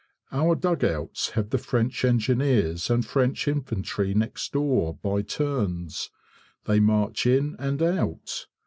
[0.31, 6.09] Our dugouts have the French Engineers and French Infantry next door by turns.
[6.65, 8.47] They march in and out.